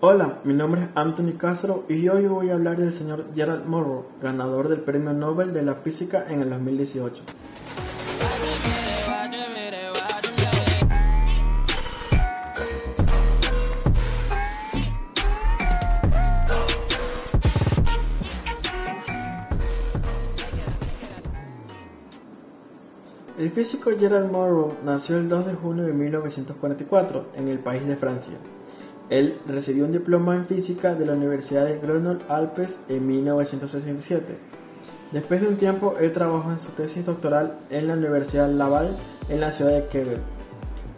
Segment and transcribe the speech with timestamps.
[0.00, 4.06] Hola, mi nombre es Anthony Castro y hoy voy a hablar del señor Gerald Morrow,
[4.22, 7.20] ganador del Premio Nobel de la Física en el 2018.
[23.36, 27.96] El físico Gerald Morrow nació el 2 de junio de 1944 en el país de
[27.96, 28.38] Francia.
[29.10, 34.36] Él recibió un diploma en física de la Universidad de Grenoble-Alpes en 1967.
[35.12, 38.90] Después de un tiempo, él trabajó en su tesis doctoral en la Universidad Laval
[39.30, 40.20] en la ciudad de Quebec.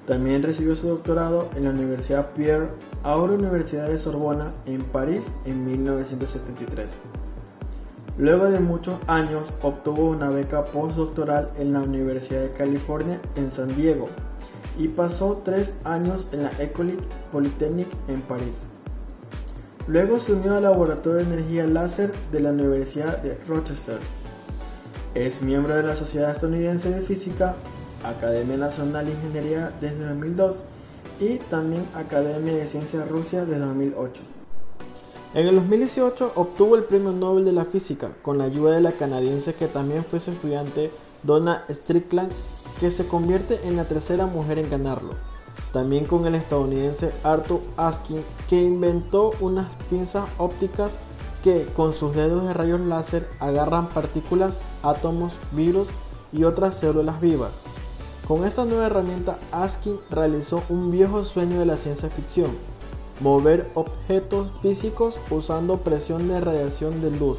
[0.09, 2.67] También recibió su doctorado en la Universidad Pierre,
[3.05, 6.91] ahora Universidad de Sorbona, en París en 1973.
[8.19, 13.77] Luego de muchos años, obtuvo una beca postdoctoral en la Universidad de California en San
[13.77, 14.09] Diego
[14.81, 16.97] y pasó tres años en la École
[17.31, 18.65] Polytechnique en París.
[19.87, 23.99] Luego se unió al Laboratorio de Energía Láser de la Universidad de Rochester.
[25.15, 27.55] Es miembro de la Sociedad Estadounidense de Física,
[28.03, 30.57] Academia Nacional de Ingeniería desde 2002
[31.21, 34.23] y también Academia de Ciencias Rusia desde 2008.
[35.35, 38.93] En el 2018 obtuvo el Premio Nobel de la Física con la ayuda de la
[38.93, 40.91] canadiense que también fue su estudiante
[41.23, 42.31] Donna Strickland
[42.81, 45.11] que se convierte en la tercera mujer en ganarlo.
[45.73, 50.97] También con el estadounidense Arthur Askin, que inventó unas pinzas ópticas
[51.45, 55.89] que con sus dedos de rayos láser agarran partículas, átomos, virus
[56.33, 57.61] y otras células vivas.
[58.27, 62.51] Con esta nueva herramienta, Askin realizó un viejo sueño de la ciencia ficción,
[63.21, 67.39] mover objetos físicos usando presión de radiación de luz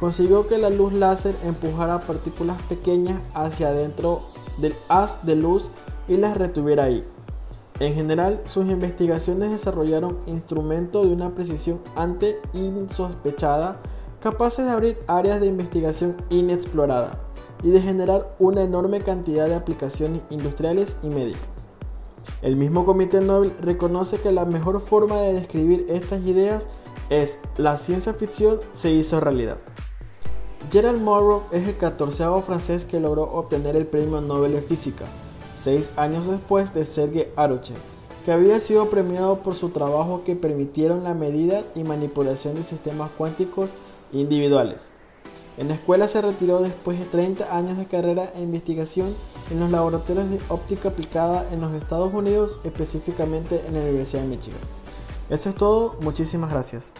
[0.00, 4.22] consiguió que la luz láser empujara partículas pequeñas hacia adentro
[4.56, 5.70] del haz de luz
[6.08, 7.04] y las retuviera ahí.
[7.80, 13.76] En general, sus investigaciones desarrollaron instrumentos de una precisión ante insospechada,
[14.20, 17.18] capaces de abrir áreas de investigación inexplorada
[17.62, 21.48] y de generar una enorme cantidad de aplicaciones industriales y médicas.
[22.40, 26.66] El mismo Comité Nobel reconoce que la mejor forma de describir estas ideas
[27.10, 29.58] es la ciencia ficción se hizo realidad.
[30.70, 35.04] Gerald Morrow es el catorceavo francés que logró obtener el Premio Nobel de Física,
[35.60, 37.74] seis años después de Sergei Aroche,
[38.24, 43.10] que había sido premiado por su trabajo que permitieron la medida y manipulación de sistemas
[43.18, 43.70] cuánticos
[44.12, 44.90] individuales.
[45.58, 49.12] En la escuela se retiró después de 30 años de carrera e investigación
[49.50, 54.28] en los laboratorios de óptica aplicada en los Estados Unidos, específicamente en la Universidad de
[54.28, 54.60] Michigan.
[55.30, 56.92] Eso es todo, muchísimas gracias.